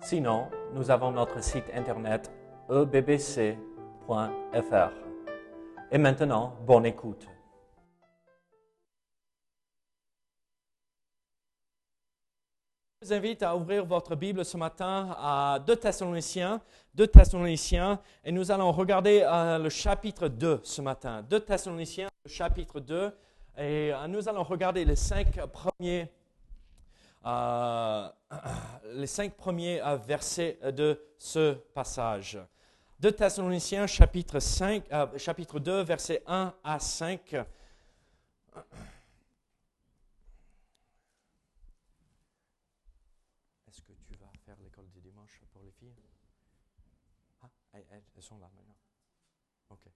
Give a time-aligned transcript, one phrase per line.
[0.00, 2.30] Sinon, nous avons notre site internet
[2.70, 3.58] ebbc.fr.
[5.90, 7.26] Et maintenant, bonne écoute.
[13.00, 16.60] Je vous invite à ouvrir votre Bible ce matin à 2 Thessaloniciens,
[16.94, 21.22] 2 Thessaloniciens, et nous allons regarder euh, le chapitre 2 ce matin.
[21.28, 23.12] 2 Thessaloniciens, chapitre 2,
[23.56, 26.10] et euh, nous allons regarder les cinq premiers,
[27.26, 28.08] euh,
[28.94, 32.38] les cinq premiers euh, versets de ce passage.
[33.00, 37.34] 2 Thessaloniciens, chapitre, 5, euh, chapitre 2, versets 1 à 5.
[43.68, 45.94] Est-ce que tu vas faire l'école du dimanche pour les filles?
[47.42, 48.74] Ah, elles, elles- sont là maintenant.
[49.70, 49.86] OK.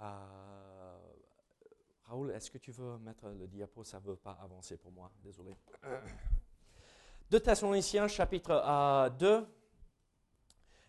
[0.00, 0.35] Euh,
[2.08, 3.82] Raoul, est-ce que tu veux mettre le diapo?
[3.82, 5.56] Ça ne veut pas avancer pour moi, désolé.
[7.30, 9.46] 2 Thessaloniciens, chapitre euh, 2.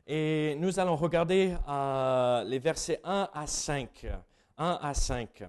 [0.06, 4.06] Et nous allons regarder euh, les versets 1 à 5.
[4.60, 5.44] 1 à 5.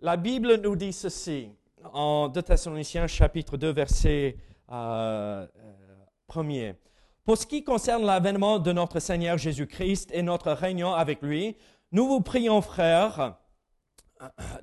[0.00, 1.52] La Bible nous dit ceci
[1.84, 4.36] en 2 Thessaloniciens chapitre 2 verset
[4.72, 5.96] euh, euh,
[6.30, 6.76] 1er.
[7.24, 11.56] Pour ce qui concerne l'avènement de notre Seigneur Jésus-Christ et notre réunion avec lui,
[11.92, 13.36] nous vous prions, frères,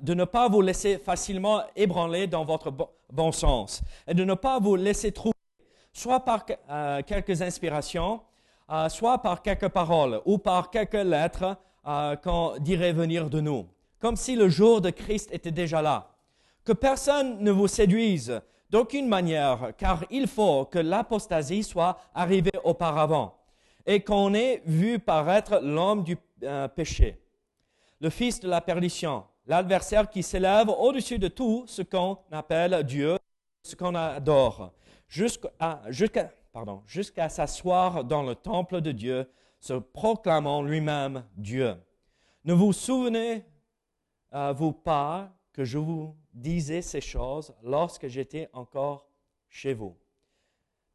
[0.00, 4.58] de ne pas vous laisser facilement ébranler dans votre bon, sens et de ne pas
[4.58, 5.32] vous laisser troubler,
[5.92, 8.20] soit par euh, quelques inspirations,
[8.70, 13.66] euh, soit par quelques paroles ou par quelques lettres euh, qu'on dirait venir de nous,
[14.00, 16.10] comme si le jour de Christ était déjà là.
[16.64, 18.40] Que personne ne vous séduise
[18.70, 23.36] d'aucune manière, car il faut que l'apostasie soit arrivée auparavant
[23.86, 26.16] et qu'on ait vu paraître l'homme du
[26.74, 27.20] péché,
[28.00, 33.16] le fils de la perdition, l'adversaire qui s'élève au-dessus de tout ce qu'on appelle Dieu,
[33.62, 34.72] ce qu'on adore,
[35.08, 35.50] jusqu'à
[36.86, 39.30] jusqu'à s'asseoir dans le temple de Dieu,
[39.60, 41.76] se proclamant lui-même Dieu.
[42.44, 49.08] Ne vous souvenez-vous pas que je vous disais ces choses lorsque j'étais encore
[49.48, 49.96] chez vous?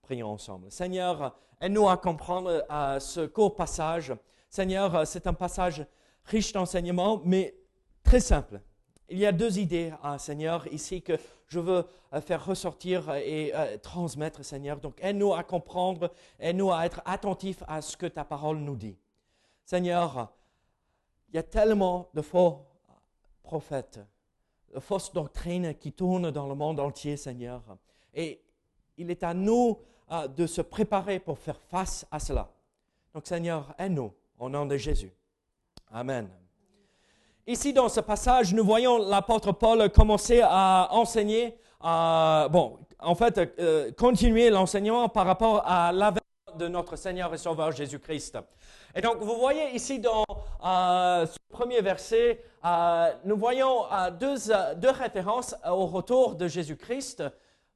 [0.02, 0.72] Prions ensemble.
[0.72, 4.14] Seigneur, aide-nous à comprendre euh, ce court passage.
[4.50, 5.86] Seigneur, euh, c'est un passage
[6.26, 7.56] riche d'enseignements, mais
[8.04, 8.62] très simple.
[9.10, 11.20] Il y a deux idées, Seigneur, ici que
[11.52, 14.80] je veux euh, faire ressortir et euh, transmettre, Seigneur.
[14.80, 18.98] Donc, aide-nous à comprendre, aide-nous à être attentifs à ce que ta parole nous dit.
[19.66, 20.32] Seigneur,
[21.28, 22.66] il y a tellement de faux
[23.44, 24.00] prophètes,
[24.74, 27.62] de fausses doctrines qui tournent dans le monde entier, Seigneur.
[28.14, 28.42] Et
[28.98, 29.78] il est à nous
[30.10, 32.50] euh, de se préparer pour faire face à cela.
[33.14, 35.12] Donc, Seigneur, aide-nous au nom de Jésus.
[35.92, 36.41] Amen.
[37.48, 43.92] Ici, dans ce passage, nous voyons l'apôtre Paul commencer à enseigner, bon, en fait, euh,
[43.98, 46.22] continuer l'enseignement par rapport à l'avènement
[46.56, 48.38] de notre Seigneur et Sauveur Jésus-Christ.
[48.94, 50.24] Et donc, vous voyez ici dans
[50.64, 53.86] euh, ce premier verset, euh, nous voyons
[54.20, 54.36] deux,
[54.76, 57.24] deux références au retour de Jésus-Christ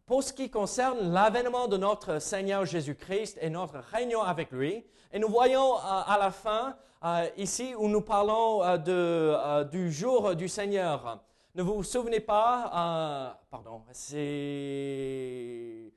[0.05, 4.85] pour ce qui concerne l'avènement de notre Seigneur Jésus-Christ et notre réunion avec lui.
[5.11, 10.35] Et nous voyons à la fin, euh, ici, où nous parlons euh, euh, du jour
[10.35, 11.19] du Seigneur.
[11.53, 15.91] Ne vous souvenez pas, pardon, c'est...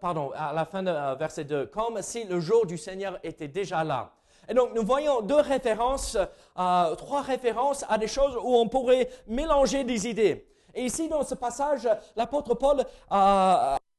[0.00, 3.84] pardon, à la fin de verset 2, comme si le jour du Seigneur était déjà
[3.84, 4.10] là.
[4.48, 6.18] Et donc, nous voyons deux références,
[6.54, 10.48] trois références à des choses où on pourrait mélanger des idées.
[10.74, 12.84] Et ici, dans ce passage, l'apôtre Paul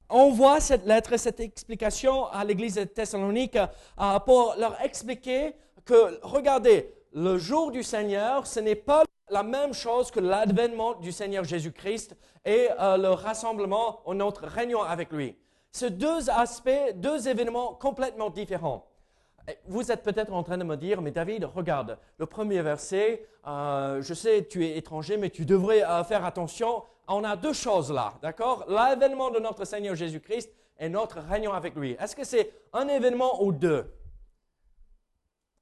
[0.09, 3.57] envoie cette lettre, cette explication à l'église de Thessalonique
[4.25, 5.55] pour leur expliquer
[5.89, 11.11] que, regardez, le jour du Seigneur, ce n'est pas la même chose que l'avènement du
[11.11, 12.15] Seigneur Jésus-Christ
[12.45, 15.35] et euh, le rassemblement ou notre réunion avec lui.
[15.71, 18.85] C'est deux aspects, deux événements complètement différents.
[19.67, 23.99] Vous êtes peut-être en train de me dire, mais David, regarde, le premier verset, euh,
[24.03, 26.83] je sais, tu es étranger, mais tu devrais euh, faire attention.
[27.07, 28.65] On a deux choses là, d'accord?
[28.67, 31.97] L'avènement de notre Seigneur Jésus-Christ et notre réunion avec lui.
[31.99, 33.91] Est-ce que c'est un événement ou deux?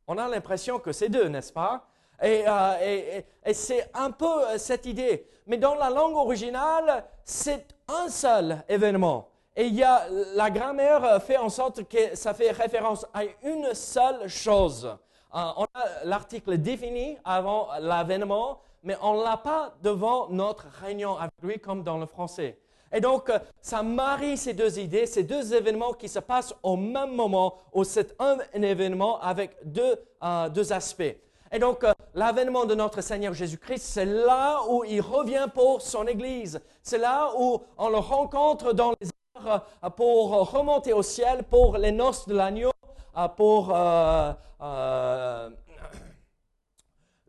[0.08, 1.86] On a l'impression que c'est deux, n'est-ce pas?
[2.24, 3.22] Et, euh,
[3.52, 5.28] c'est un peu euh, cette idée.
[5.46, 9.30] Mais dans la langue originale, c'est un seul événement.
[9.56, 13.74] Et il y a, la grammaire fait en sorte que ça fait référence à une
[13.74, 14.86] seule chose.
[14.86, 21.18] Euh, on a l'article défini avant l'avènement, mais on ne l'a pas devant notre réunion
[21.18, 22.58] avec lui comme dans le français.
[22.94, 26.76] Et donc, euh, ça marie ces deux idées, ces deux événements qui se passent au
[26.76, 31.16] même moment, ou c'est un, événement avec deux, euh, deux aspects.
[31.52, 36.60] Et donc, l'avènement de notre Seigneur Jésus-Christ, c'est là où il revient pour son Église.
[36.84, 39.08] C'est là où on le rencontre dans les
[39.46, 39.60] euh,
[39.96, 42.72] pour remonter au ciel pour les noces de l'agneau,
[43.18, 43.68] euh, pour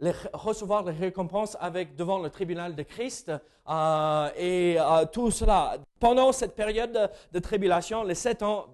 [0.03, 3.33] euh, recevoir les récompenses avec, devant le tribunal de Christ.
[4.39, 4.79] et
[5.13, 8.67] tout cela, pendant cette période de, tribulation, les sept ans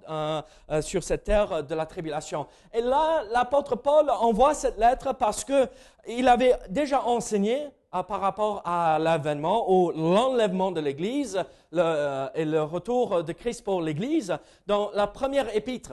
[0.81, 2.47] sur cette terre de la tribulation.
[2.73, 7.71] Et là, l'apôtre Paul envoie cette lettre parce qu'il avait déjà enseigné
[8.03, 11.41] par rapport à l'avènement ou l'enlèvement de l'Église
[11.75, 14.37] euh, et le retour de Christ pour l'Église
[14.67, 15.93] dans la première épître.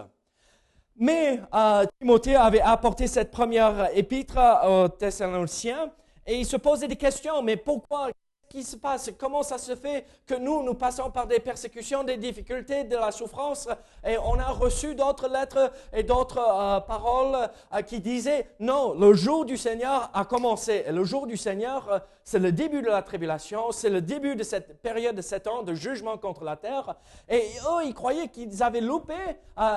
[1.01, 4.37] Mais euh, Timothée avait apporté cette première épître
[4.67, 5.91] aux Thessaloniciens
[6.27, 8.09] et il se posait des questions, mais pourquoi
[8.51, 12.17] qui se passe Comment ça se fait que nous, nous passons par des persécutions, des
[12.17, 13.69] difficultés, de la souffrance
[14.05, 19.13] Et on a reçu d'autres lettres et d'autres euh, paroles euh, qui disaient, non, le
[19.13, 20.83] jour du Seigneur a commencé.
[20.85, 24.35] Et le jour du Seigneur, euh, c'est le début de la tribulation, c'est le début
[24.35, 26.95] de cette période de sept ans de jugement contre la terre.
[27.29, 29.15] Et eux, ils croyaient qu'ils avaient loupé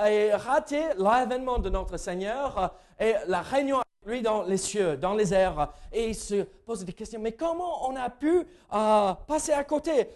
[0.07, 5.33] et raté l'avènement de notre Seigneur et la réunion lui dans les cieux, dans les
[5.33, 7.21] airs, et il se pose des questions.
[7.21, 10.09] Mais comment on a pu euh, passer à côté?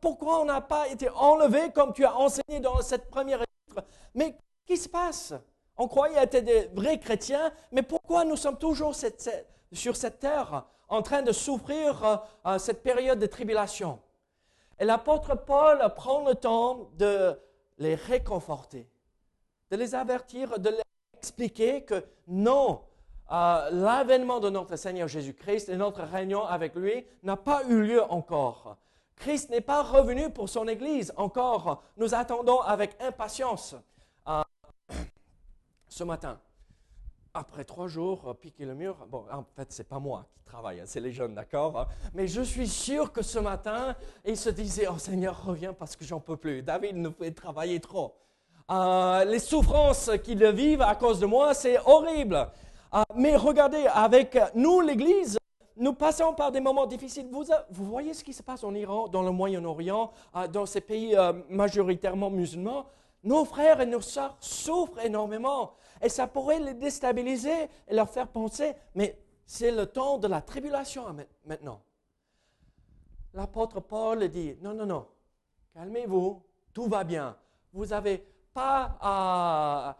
[0.00, 4.32] Pourquoi on n'a pas été enlevé comme tu as enseigné dans cette première lettre Mais
[4.66, 5.34] qu'est-ce qui se passe?
[5.76, 11.02] On croyait être des vrais chrétiens, mais pourquoi nous sommes toujours sur cette terre en
[11.02, 13.98] train de souffrir euh, cette période de tribulation?
[14.78, 17.38] Et l'apôtre Paul prend le temps de
[17.78, 18.88] les réconforter,
[19.70, 20.82] de les avertir, de leur
[21.16, 22.80] expliquer que non,
[23.32, 28.02] euh, l'avènement de notre Seigneur Jésus-Christ et notre réunion avec lui n'a pas eu lieu
[28.12, 28.76] encore.
[29.16, 31.82] Christ n'est pas revenu pour son Église encore.
[31.96, 33.74] Nous attendons avec impatience.
[34.28, 34.42] Euh,
[35.88, 36.38] ce matin,
[37.32, 38.98] après trois jours, euh, piquer le mur.
[39.08, 42.42] Bon, en fait, c'est pas moi qui travaille, hein, c'est les jeunes, d'accord Mais je
[42.42, 43.96] suis sûr que ce matin,
[44.26, 46.62] ils se disaient Oh Seigneur, reviens parce que j'en peux plus.
[46.62, 48.14] David nous fait travailler trop.
[48.68, 52.50] les souffrances qu'ils vivent à cause de moi, c'est horrible.
[52.94, 55.38] Ah, mais regardez, avec nous, l'Église,
[55.76, 57.26] nous passons par des moments difficiles.
[57.30, 61.16] Vous, voyez ce qui se passe en Iran, dans le Moyen-Orient, ah, dans ces pays
[61.16, 62.84] euh, majoritairement musulmans.
[63.24, 65.72] Nos frères et nos sœurs souffrent énormément.
[66.02, 70.42] Et ça pourrait les déstabiliser et leur faire penser, mais c'est le temps de la
[70.42, 71.04] tribulation
[71.46, 71.80] maintenant.
[73.32, 75.06] L'apôtre Paul dit, non, non, non,
[75.72, 76.42] calmez-vous,
[76.74, 77.36] tout va bien.
[77.72, 79.96] Vous n'avez pas à,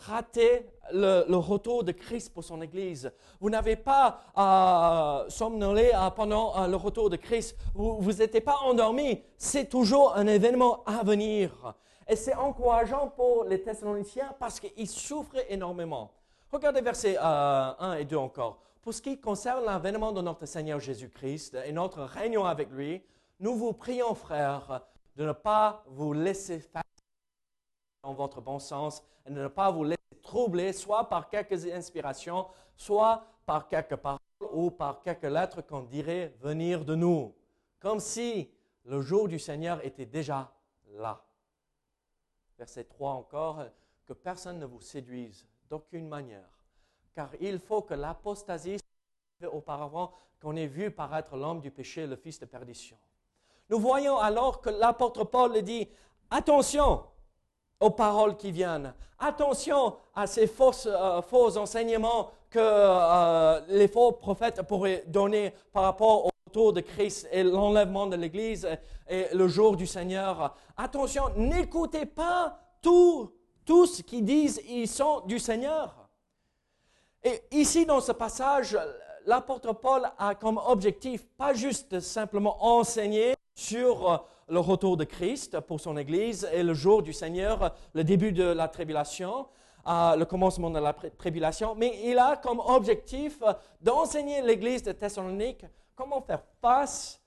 [0.00, 3.12] rater le, retour de Christ pour son Église.
[3.40, 7.56] Vous n'avez pas à somnoler pendant euh, le retour de Christ.
[7.74, 9.22] Vous n'étiez pas endormi.
[9.36, 11.74] C'est toujours un événement à venir.
[12.08, 16.10] Et c'est encourageant pour les Thessaloniciens parce qu'ils souffrent énormément.
[16.50, 18.58] Regardez versets 1 euh, et 2 encore.
[18.80, 23.02] Pour ce qui concerne l'avènement de notre Seigneur Jésus-Christ et notre réunion avec lui,
[23.38, 24.86] nous vous prions, frères,
[25.16, 26.82] de ne pas vous laisser faire
[28.14, 33.68] votre bon sens et ne pas vous laisser troubler, soit par quelques inspirations, soit par
[33.68, 34.20] quelques paroles
[34.52, 37.34] ou par quelques lettres qu'on dirait venir de nous,
[37.80, 38.50] comme si
[38.84, 40.52] le jour du Seigneur était déjà
[40.92, 41.24] là.
[42.58, 43.64] Verset 3 encore,
[44.06, 46.48] que personne ne vous séduise d'aucune manière,
[47.14, 48.78] car il faut que l'apostasie
[49.46, 52.96] auparavant qu'on ait vu paraître l'homme du péché, le fils de perdition.
[53.68, 55.88] Nous voyons alors que l'apôtre Paul dit,
[56.30, 57.04] attention,
[57.80, 58.92] aux paroles qui viennent.
[59.18, 60.50] Attention à ces
[60.86, 66.80] euh, faux enseignements que euh, les faux prophètes pourraient donner par rapport au retour de
[66.80, 68.68] Christ et l'enlèvement de l'Église
[69.08, 70.56] et le jour du Seigneur.
[70.76, 73.30] Attention, n'écoutez pas tous
[73.66, 76.08] ce qu'ils disent ils sont du Seigneur.
[77.22, 78.78] Et ici, dans ce passage,
[79.26, 85.80] l'apôtre Paul a comme objectif pas juste simplement enseigner sur le retour de Christ pour
[85.80, 89.46] son Église et le jour du Seigneur, le début de la tribulation,
[89.86, 93.40] euh, le commencement de la tribulation, mais il a comme objectif
[93.80, 95.64] d'enseigner l'Église de Thessalonique
[95.94, 97.20] comment faire face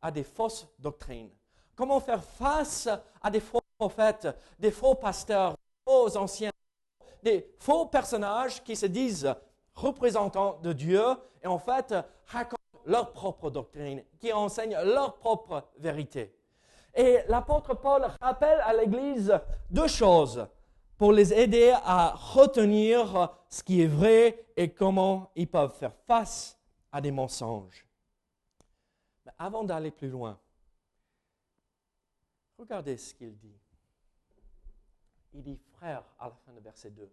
[0.00, 1.30] à des fausses doctrines,
[1.74, 2.88] comment faire face
[3.22, 4.28] à des faux prophètes,
[4.58, 6.52] des faux pasteurs, des faux anciens,
[7.22, 9.34] des faux personnages qui se disent
[9.74, 11.02] représentants de Dieu
[11.42, 11.94] et en fait
[12.26, 16.34] racontent leur propre doctrine, qui enseignent leur propre vérité.
[16.94, 19.32] Et l'apôtre Paul rappelle à l'Église
[19.70, 20.46] deux choses
[20.96, 26.56] pour les aider à retenir ce qui est vrai et comment ils peuvent faire face
[26.92, 27.84] à des mensonges.
[29.26, 30.38] Mais avant d'aller plus loin,
[32.56, 33.58] regardez ce qu'il dit.
[35.32, 37.10] Il dit frère à la fin de verset 2.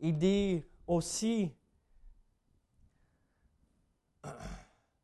[0.00, 1.50] Il dit aussi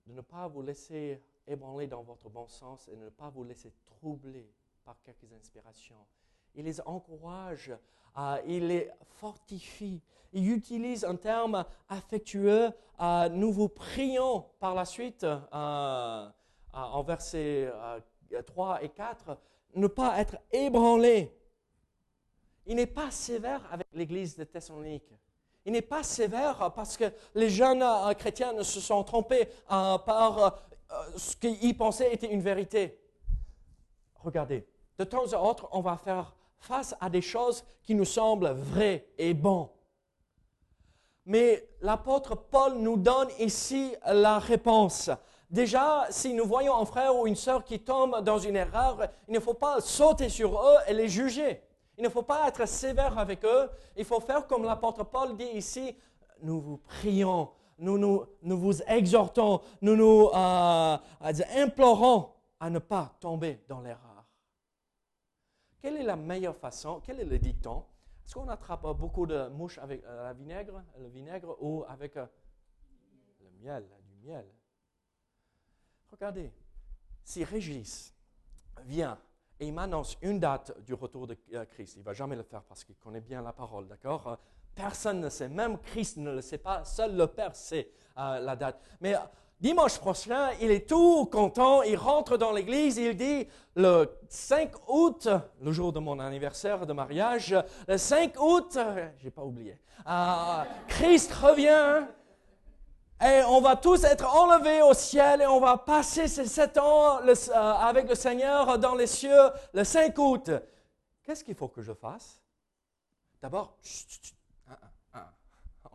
[0.06, 3.72] de ne pas vous laisser ébranler dans votre bon sens et ne pas vous laisser
[3.86, 4.48] troubler
[4.84, 6.06] par quelques inspirations.
[6.54, 7.72] Il les encourage,
[8.16, 8.90] euh, il les
[9.20, 10.00] fortifie.
[10.32, 12.70] Il utilise un terme affectueux.
[13.00, 16.28] Euh, nous vous prions par la suite, euh,
[16.72, 17.70] en versets
[18.46, 19.38] 3 et 4,
[19.74, 21.34] ne pas être ébranlé.
[22.66, 25.10] Il n'est pas sévère avec l'église de Thessalonique.
[25.64, 27.84] Il n'est pas sévère parce que les jeunes
[28.16, 30.67] chrétiens se sont trompés par
[31.16, 32.98] ce qu'ils pensaient était une vérité.
[34.16, 34.66] Regardez,
[34.98, 39.08] de temps à autre, on va faire face à des choses qui nous semblent vraies
[39.16, 39.68] et bonnes.
[41.24, 45.10] Mais l'apôtre Paul nous donne ici la réponse.
[45.50, 49.34] Déjà, si nous voyons un frère ou une sœur qui tombe dans une erreur, il
[49.34, 51.62] ne faut pas sauter sur eux et les juger.
[51.96, 53.68] Il ne faut pas être sévère avec eux.
[53.96, 55.96] Il faut faire comme l'apôtre Paul dit ici,
[56.42, 60.98] nous vous prions, nous, nous, nous vous exhortons, nous nous euh,
[61.56, 64.24] implorons à ne pas tomber dans l'erreur.
[65.80, 67.84] Quelle est la meilleure façon, quel est le dicton?
[68.26, 72.26] Est-ce qu'on attrape beaucoup de mouches avec euh, vinaigre, le vinaigre ou avec euh,
[73.40, 74.44] le miel, du miel?
[76.10, 76.52] Regardez,
[77.22, 78.14] si Régis
[78.84, 79.18] vient
[79.60, 82.42] et il m'annonce une date du retour de euh, Christ, il ne va jamais le
[82.42, 84.38] faire parce qu'il connaît bien la parole, d'accord?
[84.78, 88.80] Personne ne sait, même Christ ne le sait pas, seul le Père sait la date.
[89.00, 89.16] Mais
[89.60, 95.28] Dimanche prochain, il est tout content, il rentre dans l'église, il dit le 5 août,
[95.60, 97.56] le jour de mon anniversaire de mariage,
[97.88, 98.78] le 5 août,
[99.20, 102.06] j'ai pas oublié, euh, Christ revient
[103.20, 107.18] et on va tous être enlevés au ciel et on va passer ces sept ans
[107.26, 110.52] euh, avec le Seigneur dans les cieux le 5 août.
[111.24, 112.40] Qu'est-ce qu'il faut que je fasse?
[113.42, 113.76] D'abord.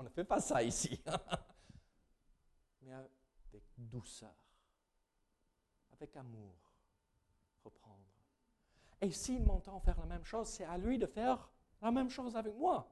[0.04, 1.02] On ne fait pas ça ici.
[3.78, 4.36] douceur,
[5.94, 6.56] avec amour,
[7.64, 8.00] reprendre.
[9.00, 11.50] Et s'il m'entend faire la même chose, c'est à lui de faire
[11.82, 12.90] la même chose avec moi.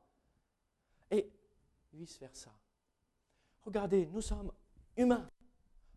[1.10, 1.30] Et
[1.94, 2.52] vice-versa.
[3.64, 4.52] Regardez, nous sommes
[4.96, 5.28] humains.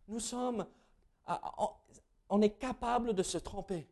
[0.07, 0.67] Nous sommes,
[2.29, 3.87] on est capable de se tromper.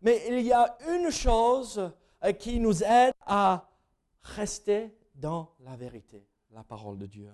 [0.00, 1.92] Mais il y a une chose
[2.24, 3.68] euh, qui nous aide à
[4.22, 7.32] rester dans la vérité, la parole de Dieu.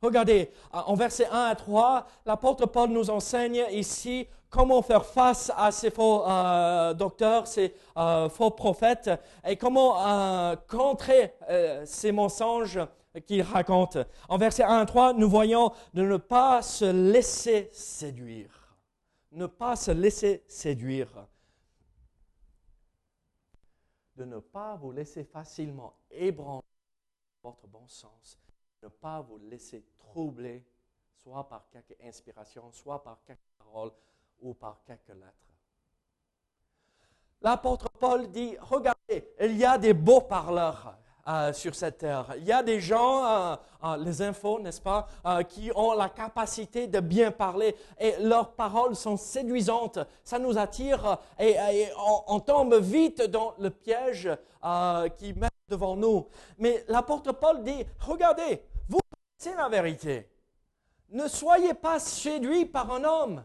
[0.00, 5.70] Regardez, en versets 1 à 3, l'apôtre Paul nous enseigne ici comment faire face à
[5.70, 9.10] ces faux euh, docteurs, ces euh, faux prophètes,
[9.46, 11.34] et comment euh, contrer
[11.84, 12.80] ces mensonges
[13.26, 14.04] qu'ils racontent.
[14.28, 18.76] En versets 1 à 3, nous voyons de ne pas se laisser séduire.
[19.30, 21.08] Ne pas se laisser séduire.
[24.16, 26.62] De ne pas vous laisser facilement ébranler
[27.42, 28.38] votre bon sens
[28.82, 30.64] ne pas vous laisser troubler,
[31.14, 33.92] soit par quelques inspirations, soit par quelques paroles
[34.40, 35.52] ou par quelques lettres.
[37.40, 40.96] L'apôtre Paul dit, regardez, il y a des beaux parleurs
[41.28, 42.34] euh, sur cette terre.
[42.38, 45.06] Il y a des gens, euh, euh, les infos, n'est-ce pas,
[45.48, 50.00] qui ont la capacité de bien parler et leurs paroles sont séduisantes.
[50.24, 51.56] Ça nous attire et,
[52.26, 54.28] on, tombe vite dans le piège
[55.16, 56.28] qui met devant nous.
[56.58, 58.62] Mais l'apôtre Paul dit, regardez,
[59.36, 60.30] c'est la vérité.
[61.08, 63.44] Ne soyez pas séduits par un homme.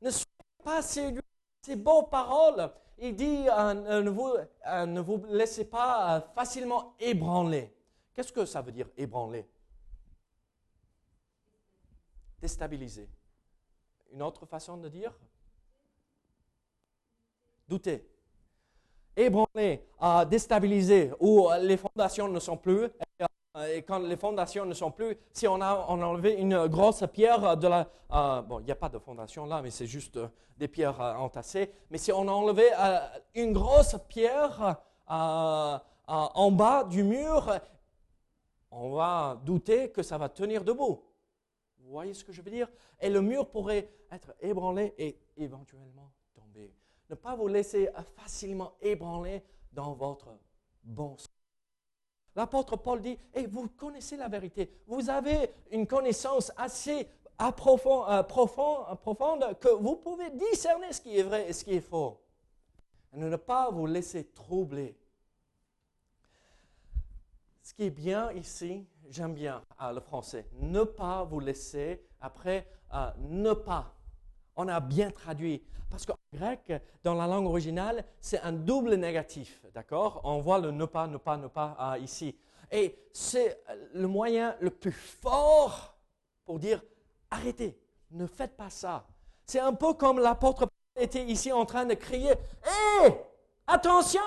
[0.00, 2.72] Ne soyez pas séduits par ces bonnes paroles.
[2.98, 7.74] Il dit, euh, euh, ne, vous, euh, ne, vous, laissez pas facilement ébranler.
[8.14, 9.46] Qu'est-ce que ça veut dire ébranler?
[12.40, 13.08] Déstabiliser.
[14.12, 15.12] Une autre façon de dire?
[17.66, 18.15] Douter.
[19.16, 19.82] Ébranler,
[20.28, 22.90] déstabiliser, où les fondations ne sont plus,
[23.56, 27.56] euh, et quand les fondations ne sont plus, si on a, enlevé une grosse pierre
[27.56, 27.88] de la...
[28.12, 31.00] Euh, bon, il n'y a pas de fondation là, mais c'est juste euh, des pierres
[31.00, 31.72] entassées.
[31.90, 32.70] Mais si on a enlevé
[33.34, 37.60] une grosse pierre en bas du mur,
[38.70, 41.02] on va douter que ça va tenir debout.
[41.78, 42.68] Vous voyez ce que je veux dire?
[43.00, 46.10] Et le mur pourrait être ébranlé et éventuellement.
[47.08, 50.28] Ne pas vous laisser facilement ébranler dans votre
[50.82, 51.30] bon sens.
[52.34, 57.08] L'apôtre Paul dit, et vous connaissez la vérité, vous avez une connaissance assez
[57.56, 62.20] profonde, profonde que vous pouvez discerner ce qui est vrai et ce qui est faux.
[63.14, 64.98] Ne pas vous laisser troubler.
[67.62, 72.68] Ce qui est bien ici, j'aime bien ah, le français, ne pas vous laisser, après,
[72.92, 73.95] euh, ne pas.
[74.56, 75.62] On a bien traduit.
[75.90, 76.72] Parce qu'en grec,
[77.04, 79.62] dans la langue originale, c'est un double négatif.
[79.72, 80.20] D'accord?
[80.24, 82.36] On voit le ne pas, ne pas, ne pas euh, ici.
[82.70, 83.62] Et c'est
[83.94, 85.96] le moyen le plus fort
[86.44, 86.82] pour dire
[87.30, 87.78] arrêtez,
[88.10, 89.06] ne faites pas ça.
[89.44, 93.12] C'est un peu comme l'apôtre était ici en train de crier Hé,
[93.66, 94.20] attention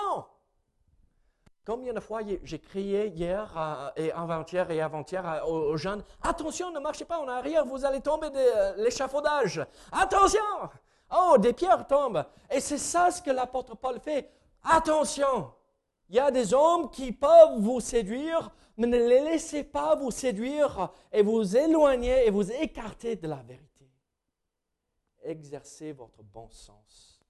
[1.66, 7.04] Combien de fois j'ai crié hier et avant-hier et avant-hier aux, jeunes Attention, ne marchez
[7.04, 9.64] pas en arrière, vous allez tomber de euh, l'échafaudage.
[9.92, 10.40] Attention
[11.12, 12.24] Oh, des pierres tombent.
[12.50, 14.30] Et c'est ça ce que l'apôtre Paul fait.
[14.62, 15.52] Attention
[16.08, 20.10] Il y a des hommes qui peuvent vous séduire, mais ne les laissez pas vous
[20.10, 23.90] séduire et vous éloigner et vous écarter de la vérité.
[25.22, 27.20] Exercez votre bon sens.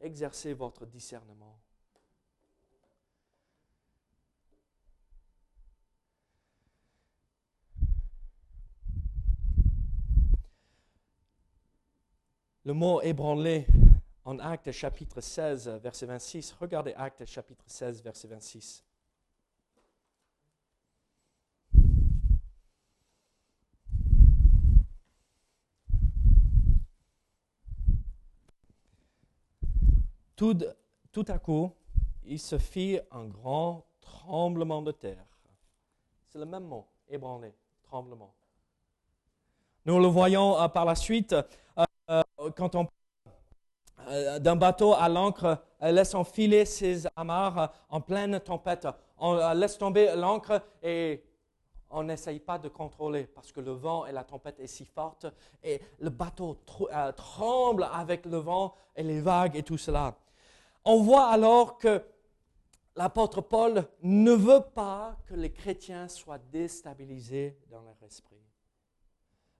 [0.00, 1.58] Exercez votre discernement.
[12.64, 13.66] Le mot ébranlé
[14.24, 16.56] en Acte chapitre 16, verset 26.
[16.58, 18.84] Regardez Acte chapitre 16, verset 26.
[30.36, 30.58] Tout,
[31.12, 31.70] tout à coup,
[32.24, 35.24] il se fit un grand tremblement de terre.
[36.28, 37.54] C'est le même mot, ébranlé,
[37.84, 38.34] tremblement.
[39.84, 41.36] Nous le voyons euh, par la suite
[42.10, 42.22] euh,
[42.56, 42.86] quand on
[44.08, 48.86] euh, d'un bateau à l'ancre, laisse enfiler ses amarres en pleine tempête.
[49.18, 51.22] On laisse tomber l'ancre et
[51.94, 55.26] on n'essaye pas de contrôler parce que le vent et la tempête est si forte
[55.62, 56.58] et le bateau
[56.92, 60.14] euh, tremble avec le vent et les vagues et tout cela.
[60.84, 62.02] On voit alors que
[62.96, 68.42] l'apôtre Paul ne veut pas que les chrétiens soient déstabilisés dans leur esprit.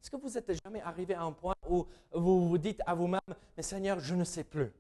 [0.05, 3.23] Est-ce que vous n'êtes jamais arrivé à un point où vous vous dites à vous-même,
[3.57, 4.71] mais Seigneur, je ne sais plus.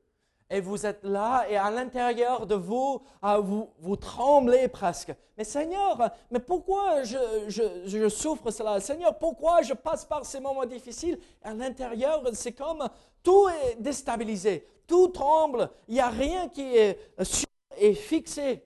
[0.50, 5.14] Et vous êtes là et à l'intérieur de vous, ah, vous, tremblez presque.
[5.38, 7.16] Mais Seigneur, mais pourquoi je,
[7.48, 8.80] je, je souffre cela?
[8.80, 12.86] Seigneur, pourquoi je passe par ces moments difficiles À l'intérieur, c'est comme
[13.22, 18.62] tout est déstabilisé, tout tremble, il n'y a rien qui est sûr et fixé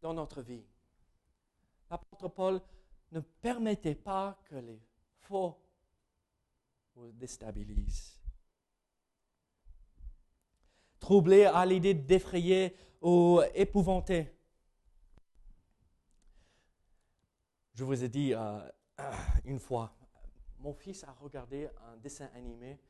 [0.00, 0.64] dans notre vie.
[1.90, 2.62] L'apôtre Paul
[3.12, 4.80] ne permettait pas que les
[5.20, 5.54] faux
[6.96, 8.18] vous déstabilise.
[10.98, 14.32] Troublé à l'idée d'effrayer ou épouvanter.
[17.74, 18.70] Je vous ai dit euh,
[19.44, 19.94] une fois,
[20.58, 22.80] mon fils a regardé un dessin animé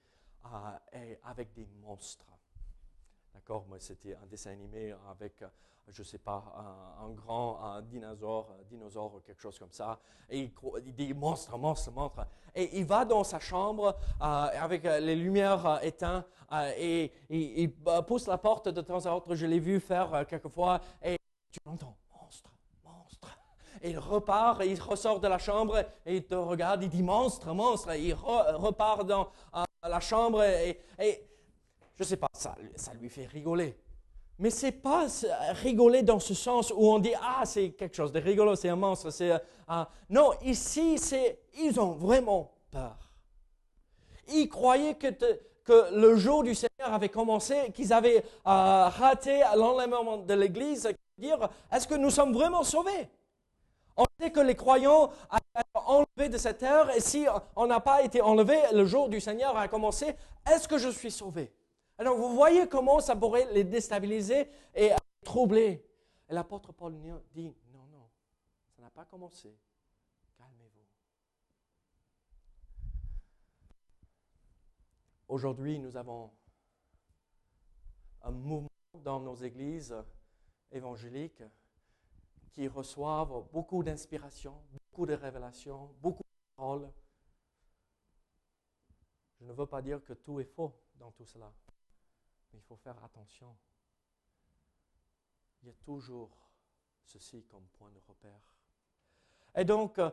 [0.44, 2.26] euh, avec des monstres.
[3.34, 5.42] D'accord c'était un dessin animé avec
[5.88, 10.00] je ne sais pas, un, grand dinosaure, dinosaure, quelque chose comme ça.
[10.28, 10.52] Et
[10.84, 12.26] il, dit monstre, monstre, monstre.
[12.56, 16.24] Et il va dans sa chambre euh, avec euh, les lumières euh, éteintes
[16.78, 17.70] et il,
[18.06, 19.34] pousse la porte de temps à autre.
[19.34, 21.16] Je l'ai vu faire quelquefois et
[21.50, 22.50] tu l'entends, monstre,
[22.84, 23.36] monstre.
[23.82, 27.02] Et il repart, et il ressort de la chambre et il te regarde, il dit
[27.02, 27.94] monstre, monstre.
[27.96, 29.28] Il repart dans
[29.82, 30.80] la chambre et,
[31.96, 33.76] je ne sais pas, ça, ça lui fait rigoler.
[34.38, 35.06] Mais c'est pas
[35.62, 38.76] rigoler dans ce sens où on dit ah c'est quelque chose de rigolo, c'est un
[38.76, 39.10] monstre.
[39.10, 43.10] C'est euh, non ici c'est ils ont vraiment peur.
[44.28, 45.08] Ils croyaient que,
[45.64, 50.88] que le jour du Seigneur avait commencé, qu'ils avaient euh, raté l'enlèvement de l'Église.
[51.16, 53.08] Dire est-ce que nous sommes vraiment sauvés?
[53.96, 58.02] On sait que les croyants été enlevés de cette terre et si on n'a pas
[58.02, 60.14] été enlevé, le jour du Seigneur a commencé.
[60.46, 61.52] Est-ce que je suis sauvé?
[61.98, 64.90] Alors vous voyez comment ça pourrait les déstabiliser et
[65.24, 65.84] troubler.
[66.28, 66.94] Et l'apôtre Paul
[67.32, 68.10] dit, non, non,
[68.74, 69.56] ça n'a pas commencé.
[70.36, 70.84] Calmez-vous.
[75.28, 76.30] Aujourd'hui, nous avons
[78.22, 79.94] un mouvement dans nos églises
[80.72, 81.44] évangéliques
[82.52, 86.90] qui reçoivent beaucoup d'inspiration, beaucoup de révélations, beaucoup de paroles.
[89.40, 91.52] Je ne veux pas dire que tout est faux dans tout cela
[92.52, 93.56] il faut faire attention.
[95.62, 96.30] Il y a toujours
[97.04, 98.40] ceci comme point de repère.
[99.54, 100.10] Et donc, euh,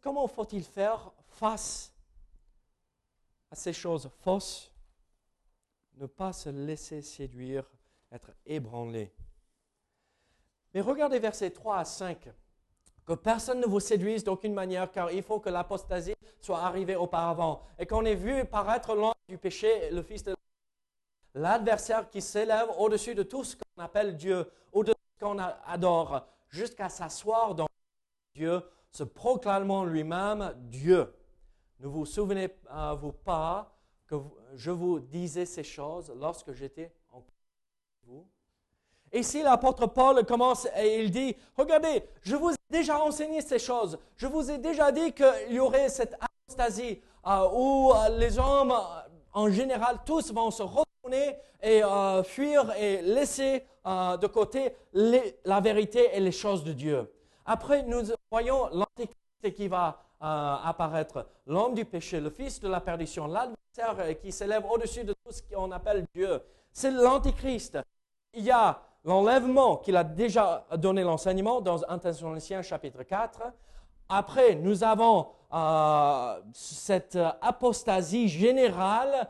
[0.00, 1.94] comment faut-il faire face
[3.50, 4.72] à ces choses fausses?
[5.94, 7.64] Ne pas se laisser séduire,
[8.12, 9.12] être ébranlé.
[10.72, 12.28] Mais regardez versets 3 à 5.
[13.04, 17.62] Que personne ne vous séduise d'aucune manière, car il faut que l'apostasie soit arrivé auparavant
[17.78, 20.34] et qu'on ait vu paraître l'homme du péché, le Fils de
[21.34, 26.26] l'adversaire qui s'élève au-dessus de tout ce qu'on appelle Dieu, au-dessus de ce qu'on adore,
[26.48, 27.66] jusqu'à s'asseoir dans
[28.34, 31.12] Dieu, se proclamant lui-même Dieu.
[31.78, 33.72] Ne vous souvenez-vous pas
[34.06, 34.16] que
[34.54, 37.22] je vous disais ces choses lorsque j'étais en
[38.04, 38.26] vous?
[39.12, 43.58] Et ici, l'apôtre Paul commence et il dit, regardez, je vous ai déjà enseigné ces
[43.58, 43.98] choses.
[44.16, 48.72] Je vous ai déjà dit qu'il y aurait cette apostasie euh, où euh, les hommes,
[49.32, 50.62] en général, tous vont se
[51.14, 57.10] et euh, fuir et laisser de côté la vérité et les choses de Dieu.
[57.46, 63.26] Après, nous voyons l'Antéchrist qui va apparaître, l'homme du péché, le fils de la perdition,
[63.26, 66.42] l'adversaire qui s'élève au-dessus de tout ce qu'on appelle Dieu.
[66.72, 67.78] C'est l'Antéchrist.
[68.34, 73.42] Il y a l'enlèvement qu'il a déjà donné l'enseignement dans 1 Thessaloniciens chapitre 4.
[74.08, 79.28] Après, nous avons euh, cette apostasie générale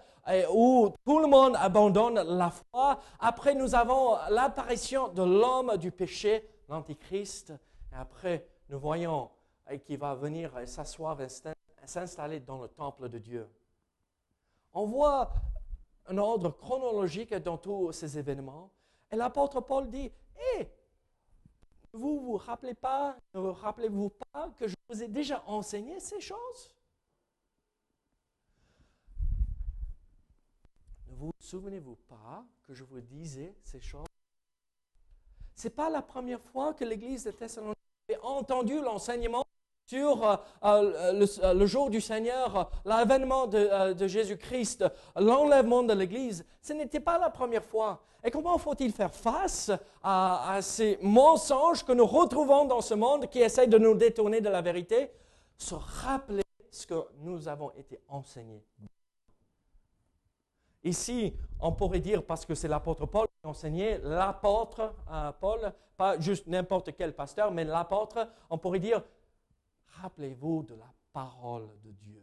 [0.53, 3.01] où tout le monde abandonne la foi.
[3.19, 7.53] Après, nous avons l'apparition de l'homme du péché, l'Antichrist.
[7.93, 9.31] Et après, nous voyons
[9.85, 11.29] qu'il va venir s'asseoir et
[11.85, 13.49] s'installer dans le temple de Dieu.
[14.73, 15.31] On voit
[16.07, 18.71] un ordre chronologique dans tous ces événements.
[19.11, 20.13] Et l'apôtre Paul dit,
[20.57, 20.71] hé,
[21.93, 26.21] vous vous rappelez pas, ne vous rappelez-vous pas que je vous ai déjà enseigné ces
[26.21, 26.75] choses?
[31.21, 34.07] Vous souvenez-vous pas que je vous disais ces choses?
[35.55, 37.77] Ce n'est pas la première fois que l'Église de Thessalonique
[38.11, 39.45] a entendu l'enseignement
[39.85, 44.85] sur euh, euh, euh, le, jour du Seigneur, l'avènement de, Jésus-Christ,
[45.17, 46.47] l'enlèvement de l'Église.
[46.63, 48.01] Ce n'était pas la première fois.
[48.25, 49.71] Et comment faut-il faire face
[50.03, 54.49] à, ces mensonges que nous retrouvons dans ce monde qui essayent de nous détourner de
[54.49, 55.11] la vérité?
[55.59, 58.65] Se rappeler ce que nous avons été enseignés.
[60.83, 64.95] Ici, on pourrait dire, parce que c'est l'apôtre Paul qui enseignait, l'apôtre
[65.41, 69.03] Paul, pas juste n'importe quel pasteur, mais l'apôtre, on pourrait dire,
[70.01, 72.23] Rappelez-vous de la parole de Dieu.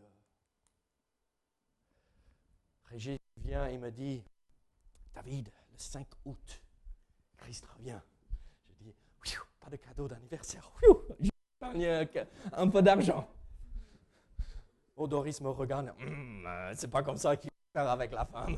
[2.86, 4.24] Régis vient et me dit,
[5.14, 6.62] David, le 5 août,
[7.38, 8.00] Christ revient.
[8.70, 8.96] Je dis,
[9.60, 10.72] pas de cadeau d'anniversaire.
[12.54, 13.28] Un peu d'argent.
[14.96, 17.52] Oh, Doris me regarde, hum, euh, c'est pas comme ça qu'il
[17.86, 18.56] avec la femme.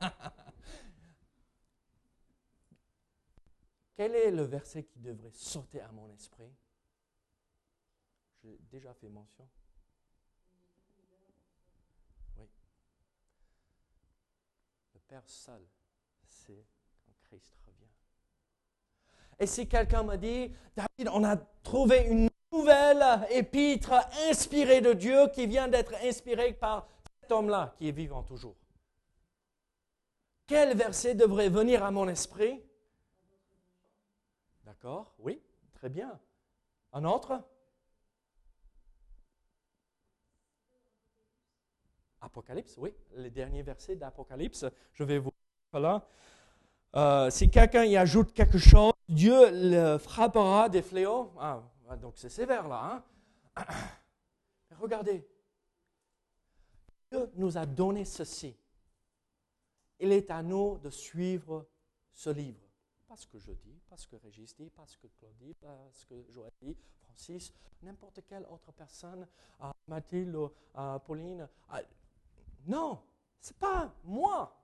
[3.94, 6.50] Quel est le verset qui devrait sauter à mon esprit?
[8.42, 9.46] J'ai déjà fait mention.
[12.38, 12.48] Oui.
[14.94, 15.60] Le Père seul
[16.24, 16.64] sait
[17.04, 17.90] quand Christ revient.
[19.38, 23.92] Et si quelqu'un me dit, David, on a trouvé une nouvelle épître
[24.30, 26.88] inspirée de Dieu qui vient d'être inspirée par
[27.32, 28.56] homme-là qui est vivant toujours.
[30.46, 32.62] Quel verset devrait venir à mon esprit?
[34.64, 35.40] D'accord Oui,
[35.74, 36.18] très bien.
[36.92, 37.42] Un autre?
[42.20, 44.66] Apocalypse, oui, les derniers versets d'Apocalypse.
[44.92, 45.32] Je vais vous
[45.72, 46.06] là.
[46.96, 51.32] Euh, si quelqu'un y ajoute quelque chose, Dieu le frappera des fléaux.
[51.38, 51.62] Ah,
[52.00, 53.04] donc c'est sévère là.
[53.56, 53.64] Hein?
[54.80, 55.26] Regardez,
[57.10, 58.56] Dieu nous a donné ceci.
[59.98, 61.66] Il est à nous de suivre
[62.12, 62.60] ce livre.
[63.08, 65.54] Pas ce que je dis, pas ce que Régis dit, pas ce que Claude dit,
[65.54, 69.26] pas ce que Joël dit, Francis, n'importe quelle autre personne,
[69.62, 70.36] euh, Mathilde,
[70.78, 71.48] euh, Pauline.
[72.66, 73.00] Non,
[73.40, 74.56] ce n'est pas moi.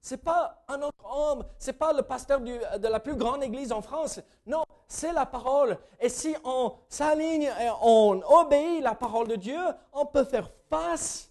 [0.00, 1.44] Ce n'est pas un autre homme.
[1.58, 4.20] Ce n'est pas le pasteur de la plus grande église en France.
[4.46, 5.76] Non, c'est la parole.
[5.98, 9.60] Et si on s'aligne et on obéit la parole de Dieu,
[9.92, 11.29] on peut faire face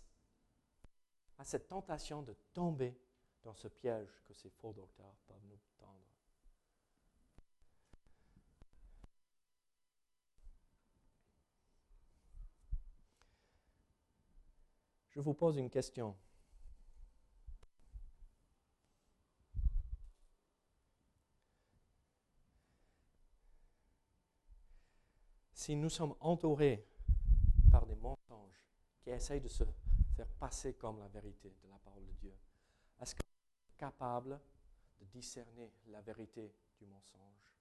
[1.39, 2.95] à cette tentation de tomber
[3.43, 5.95] dans ce piège que ces faux docteurs peuvent nous tendre.
[15.07, 16.15] Je vous pose une question.
[25.53, 26.85] Si nous sommes entourés
[27.71, 28.67] par des mensonges
[29.01, 29.63] qui essayent de se
[30.23, 32.33] passer comme la vérité de la parole de Dieu,
[32.99, 34.39] est-ce qu'on est capable
[34.99, 37.53] de discerner la vérité du mensonge?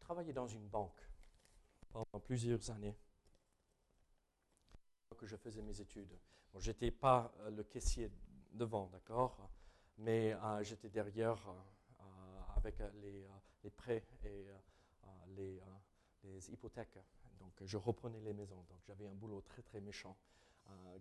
[0.00, 1.00] Travaillé dans une banque
[1.90, 2.96] pendant plusieurs années.
[5.16, 6.18] Que je faisais mes études.
[6.56, 8.10] je n'étais pas euh, le caissier
[8.52, 9.50] devant, d'accord,
[9.98, 13.28] mais euh, j'étais derrière euh, avec les
[13.62, 14.46] les prêts et
[15.36, 15.60] les,
[16.24, 16.98] les, hypothèques.
[17.38, 18.64] Donc je reprenais les maisons.
[18.68, 20.16] Donc j'avais un boulot très très méchant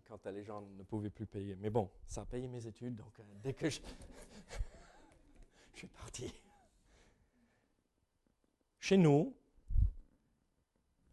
[0.05, 1.55] quand les gens ne pouvaient plus payer.
[1.55, 2.95] Mais bon, ça a payé mes études.
[2.95, 3.79] Donc dès que je,
[5.73, 6.33] je suis parti.
[8.79, 9.35] Chez nous,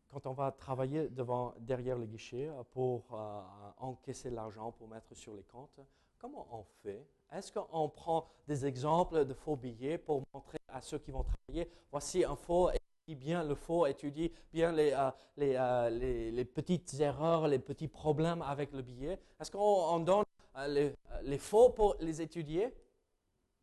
[0.08, 3.42] quand on va travailler devant, derrière le guichet pour euh,
[3.76, 5.80] encaisser l'argent, pour mettre sur les comptes,
[6.16, 7.06] comment on fait?
[7.30, 11.70] Est-ce qu'on prend des exemples de faux billets pour montrer à ceux qui vont travailler,
[11.90, 12.70] voici un faux,
[13.14, 18.42] bien le faux, étudie bien les, euh, euh, les, les, petites erreurs, les petits problèmes
[18.42, 20.24] avec le billet Est-ce qu'on donne
[20.68, 20.92] les,
[21.22, 22.74] les faux pour les étudier?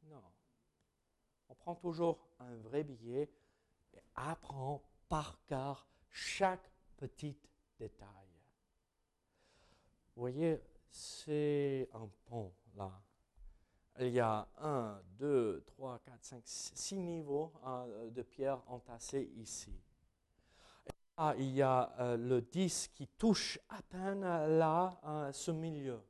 [0.03, 0.21] Non.
[1.49, 3.29] On prend toujours un vrai billet
[3.93, 7.37] et apprend par cœur chaque petit
[7.79, 8.07] détail.
[10.15, 12.91] Vous voyez, c'est un pont là.
[13.99, 19.71] Il y a un, deux, trois, quatre, cinq, six niveaux euh, de pierre entassés ici.
[21.37, 26.01] Il y a euh, le 10 qui touche à peine là, euh, ce milieu.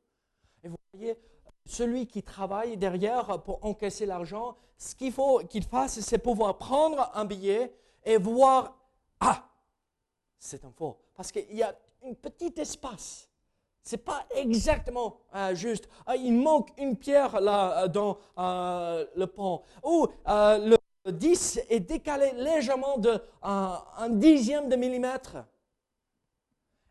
[0.64, 1.20] Et vous voyez,
[1.66, 7.12] celui qui travaille derrière pour encaisser l'argent, ce qu'il faut qu'il fasse, c'est pouvoir prendre
[7.14, 8.78] un billet et voir,
[9.20, 9.50] ah,
[10.40, 10.98] c'est un faux.
[11.16, 13.30] Parce qu'il y a un petit espace.
[13.84, 15.90] Ce n'est pas exactement euh, juste.
[16.06, 19.62] Ah, il manque une pierre là euh, dans euh, le pont.
[19.84, 25.36] Ou le 10 est décalé légèrement de un dixième de millimètre.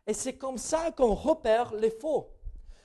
[0.05, 2.29] Et c'est comme ça qu'on repère les faux.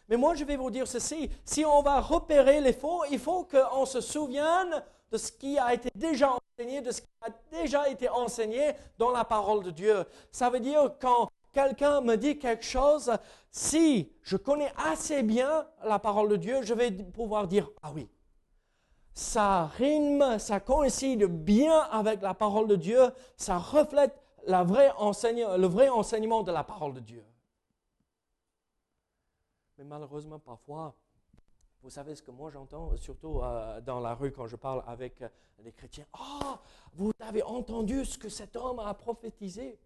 [0.09, 1.29] Mais moi, je vais vous dire ceci.
[1.45, 5.75] Si on va repérer les faux, il faut qu'on se souvienne de ce qui a
[5.75, 10.05] été déjà enseigné, de ce qui a déjà été enseigné dans la parole de Dieu.
[10.33, 13.13] Ça veut dire quand quelqu'un me dit quelque chose,
[13.51, 18.09] si je connais assez bien la parole de Dieu, je vais pouvoir dire, ah oui,
[19.13, 23.01] ça rime, ça coïncide bien avec la parole de Dieu,
[23.37, 27.25] ça reflète le vrai enseignement de la parole de Dieu.
[29.77, 30.95] Mais malheureusement, parfois,
[31.83, 35.23] vous savez ce que moi j'entends, surtout euh, dans la rue quand je parle avec
[35.23, 35.29] euh,
[35.61, 36.07] les chrétiens.
[36.13, 36.59] Ah, oh,
[36.95, 39.79] vous avez entendu ce que cet homme a prophétisé?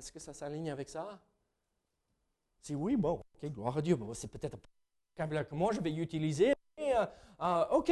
[0.00, 1.20] Est-ce que ça s'aligne avec ça?
[2.62, 3.98] Si oui, bon, ok, gloire à Dieu.
[4.14, 4.60] C'est peut-être un
[5.12, 6.54] vocabulaire que moi je vais utiliser.
[6.78, 7.90] Euh, ok.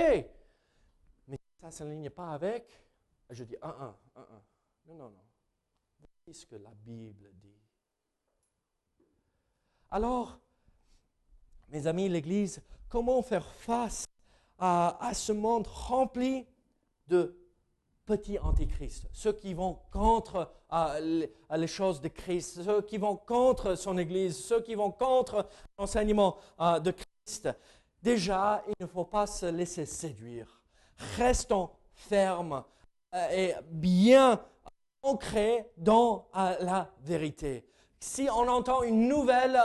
[1.27, 2.83] Mais ça ne s'aligne pas avec,
[3.29, 4.43] je dis un, un, un, un.
[4.87, 5.25] Non, non, non.
[6.01, 7.61] Voici ce que la Bible dit.
[9.91, 10.41] Alors,
[11.69, 14.07] mes amis, l'Église, comment faire face
[14.59, 16.47] à, ce monde rempli
[17.07, 17.39] de
[18.09, 23.75] petits antichrists, ceux qui vont contre euh, les, choses de Christ, ceux qui vont contre
[23.75, 25.47] son Église, ceux qui vont contre
[25.79, 27.51] l'enseignement euh, de Christ.
[28.03, 30.63] Déjà, il ne faut pas se laisser séduire.
[31.19, 32.65] Restons fermes
[33.15, 34.41] euh, et bien
[35.03, 37.69] ancrés dans la vérité
[38.01, 39.59] si on entend une nouvelle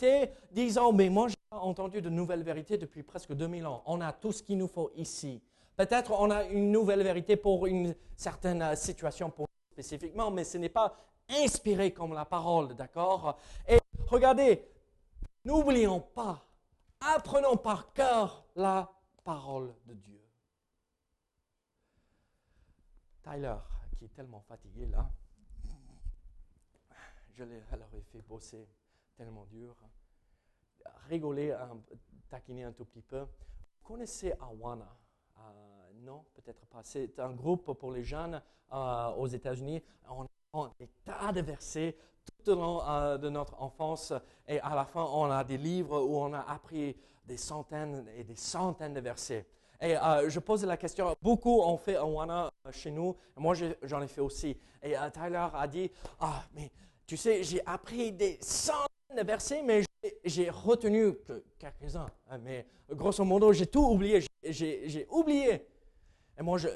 [0.00, 3.82] vérité, disons, mais moi, j'ai entendu de nouvelle vérité depuis presque 2000 ans.
[3.86, 5.42] On a tout ce qu'il nous faut ici.
[5.76, 10.68] Peut-être on a une nouvelle vérité pour une certaine situation pour spécifiquement, mais ce n'est
[10.68, 10.96] pas
[11.28, 13.38] inspiré comme la parole, d'accord?
[13.68, 14.64] Et regardez,
[15.44, 16.46] n'oublions pas,
[17.00, 18.88] apprenons par cœur la
[19.24, 20.20] parole de Dieu.
[23.22, 23.56] Tyler,
[23.98, 25.10] qui est tellement fatigué là,
[27.36, 28.68] je leur ai fait bosser
[29.16, 29.74] tellement dur.
[31.08, 31.56] Rigoler,
[32.30, 33.20] taquiner un tout petit peu.
[33.20, 34.88] Vous connaissez Awana?
[35.38, 36.80] Euh, Non, peut-être pas.
[36.82, 38.40] C'est un groupe pour les jeunes
[38.72, 39.82] euh, aux États-Unis.
[40.08, 40.24] On
[40.64, 44.12] a des tas de versets tout au long euh, de notre enfance.
[44.46, 48.24] Et à la fin, on a des livres où on a appris des centaines et
[48.24, 49.46] des centaines de versets.
[49.80, 49.96] Et
[50.28, 54.56] je pose la question, beaucoup ont fait Awana chez nous, moi j'en ai fait aussi.
[54.82, 56.70] Et Tyler a dit, ah, mais
[57.06, 59.82] tu sais, j'ai appris des centaines de versets, mais
[60.24, 62.06] j'ai retenu que quelques-uns.
[62.40, 64.20] Mais grosso modo, j'ai tout oublié.
[65.10, 65.66] Oublié.
[66.38, 66.68] Et moi, je,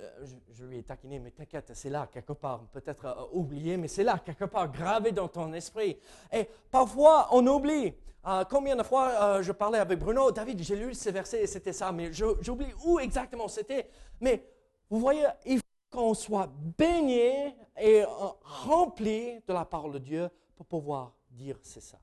[0.65, 4.21] lui ai taquiné, mais t'inquiète, c'est là quelque part, peut-être euh, oublié, mais c'est là
[4.25, 5.99] quelque part, gravé dans ton esprit.
[6.33, 7.93] Et parfois, on oublie.
[8.27, 11.47] Euh, combien de fois euh, je parlais avec Bruno, David, j'ai lu ces versets et
[11.47, 13.89] c'était ça, mais j'oublie où exactement c'était.
[14.21, 14.45] Mais
[14.89, 18.05] vous voyez, il qu'on soit baigné et
[18.43, 21.99] rempli de la parole de Dieu pour pouvoir dire c'est ça,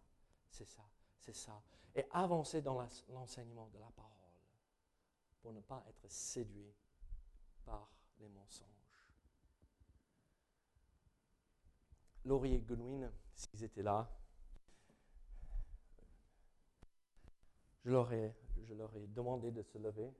[0.49, 0.81] c'est ça,
[1.19, 1.61] c'est ça,
[1.95, 4.14] et avancer dans l'enseignement de la parole
[5.45, 6.73] pour ne pas être séduit
[7.65, 8.67] par les mensonges.
[12.23, 14.09] Laurie et Goodwin, s'ils étaient là,
[17.83, 20.11] je leur, ai, je leur ai demandé de se lever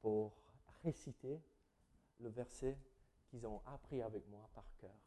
[0.00, 0.42] pour
[0.82, 1.40] réciter
[2.18, 2.76] le verset
[3.28, 4.98] qu'ils ont appris avec moi par cœur.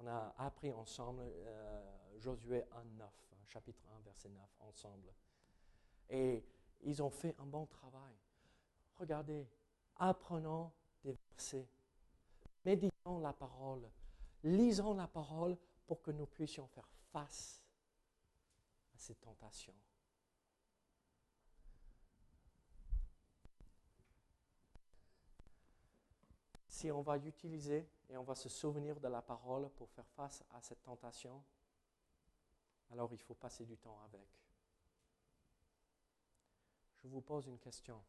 [0.00, 3.12] On a appris ensemble euh, Josué 1, 9,
[3.46, 5.14] chapitre 1, verset 9, ensemble.
[6.10, 6.44] Et
[6.82, 8.14] ils ont fait un bon travail.
[8.96, 9.48] Regardez,
[9.96, 10.72] apprenons
[11.04, 11.68] des versets,
[12.64, 13.88] méditons la parole,
[14.42, 17.62] lisons la parole pour que nous puissions faire face
[18.94, 19.74] à ces tentations.
[26.68, 30.44] Si on va utiliser et on va se souvenir de la parole pour faire face
[30.50, 31.42] à cette tentation,
[32.90, 34.28] alors il faut passer du temps avec.
[37.02, 38.02] Je vous pose une question.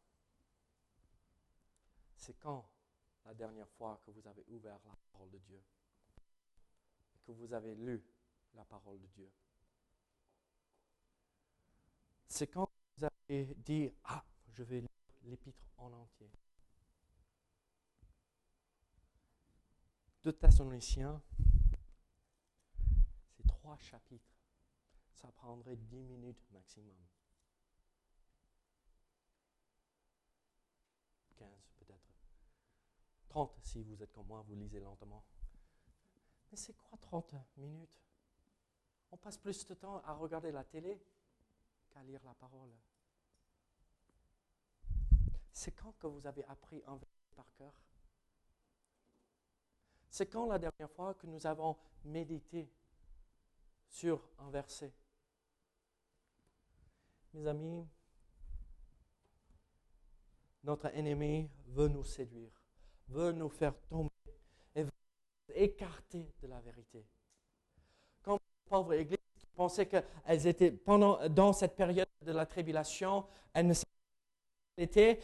[2.16, 2.68] C'est quand
[3.24, 5.62] la dernière fois que vous avez ouvert la parole de Dieu?
[7.24, 8.04] Que vous avez lu
[8.54, 9.30] la parole de Dieu?
[12.28, 14.88] C'est quand vous avez dit, ah, je vais lire
[15.22, 16.30] l'épître en entier.
[20.22, 21.22] de Thessaloniciens,
[23.30, 24.36] c'est trois chapitres.
[25.14, 26.96] Ça prendrait dix minutes maximum.
[31.40, 31.48] 15
[31.78, 32.14] peut-être.
[33.28, 35.24] 30 si vous êtes comme moi, vous lisez lentement.
[36.50, 38.02] Mais c'est quoi 30 minutes?
[39.10, 41.00] On passe plus de temps à regarder la télé
[41.88, 42.72] qu'à lire la parole.
[45.52, 47.72] C'est quand que vous avez appris un verset par cœur?
[50.08, 52.70] C'est quand la dernière fois que nous avons médité
[53.88, 54.92] sur un verset?
[57.32, 57.88] Mes amis,
[60.64, 62.52] notre ennemi veut nous séduire,
[63.08, 64.10] veut nous faire tomber
[64.74, 64.90] et veut
[65.48, 67.06] nous écarter de la vérité.
[68.22, 69.18] Quand la pauvre Église
[69.54, 73.74] pensait qu'elles étaient pendant dans cette période de la tribulation, elles ne
[74.76, 75.20] étaient,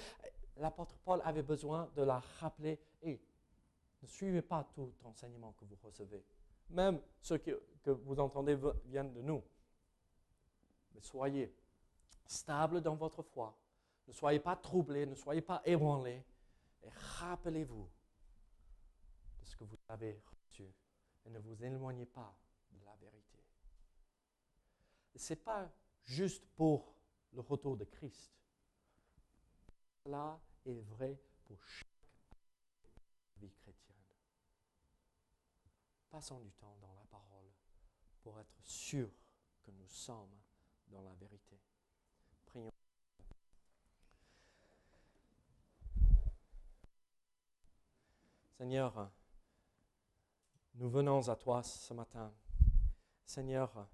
[0.57, 3.21] l'apôtre Paul avait besoin de la rappeler et
[4.03, 6.25] ne suivez pas tout enseignement que vous recevez.
[6.71, 9.43] Même ceux que, vous entendez viennent de nous.
[10.95, 11.55] Mais soyez
[12.27, 13.57] stables dans votre foi.
[14.07, 16.25] Ne soyez pas troublés, ne soyez pas ébranlés.
[16.83, 17.89] Et rappelez-vous
[19.41, 20.73] de ce que vous avez reçu.
[21.25, 22.37] Et ne vous éloignez pas
[22.71, 23.39] de la vérité.
[25.17, 25.69] Ce n'est pas
[26.05, 26.95] juste pour
[27.33, 28.33] le retour de Christ.
[30.05, 31.89] Cela est vrai pour chaque
[33.39, 33.97] vie chrétienne.
[36.11, 37.51] Passons du temps dans la parole
[38.23, 39.11] pour être sûrs
[39.63, 40.41] que nous sommes
[40.89, 41.59] dans la vérité.
[42.47, 42.73] Prions.
[48.59, 49.11] Seigneur,
[50.75, 52.33] nous venons à toi ce matin.
[53.25, 53.87] Seigneur,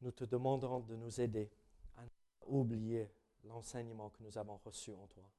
[0.00, 1.50] nous te demandons de nous aider
[1.96, 2.02] à
[2.46, 3.10] oublier
[3.44, 5.30] l'enseignement que nous avons reçu en toi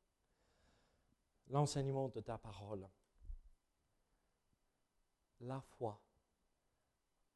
[1.52, 2.88] l'enseignement de ta parole,
[5.42, 6.02] la foi,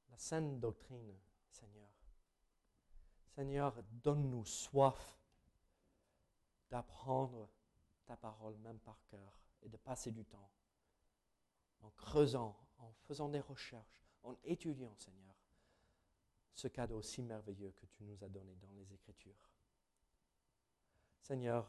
[0.09, 1.17] la saine doctrine,
[1.49, 1.89] Seigneur.
[3.27, 5.17] Seigneur, donne-nous soif
[6.69, 7.49] d'apprendre
[8.05, 10.49] ta parole même par cœur et de passer du temps
[11.81, 15.35] en creusant, en faisant des recherches, en étudiant, Seigneur,
[16.53, 19.49] ce cadeau si merveilleux que tu nous as donné dans les Écritures.
[21.21, 21.67] Seigneur,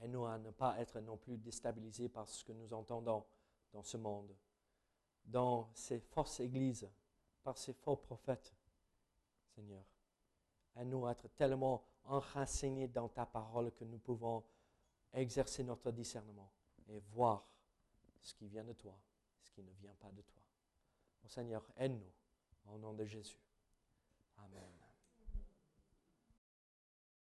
[0.00, 3.26] et nous à ne pas être non plus déstabilisés par ce que nous entendons
[3.72, 4.34] dans ce monde,
[5.24, 6.88] dans ces fausses églises,
[7.42, 8.54] par ces faux prophètes,
[9.54, 9.84] Seigneur.
[10.76, 14.44] Et nous à être tellement enracinés dans ta parole que nous pouvons
[15.12, 16.50] exercer notre discernement
[16.88, 17.46] et voir
[18.22, 18.98] ce qui vient de toi,
[19.42, 20.42] ce qui ne vient pas de toi.
[21.26, 22.12] Seigneur, aide-nous
[22.66, 23.38] au nom de Jésus.
[24.38, 24.79] Amen.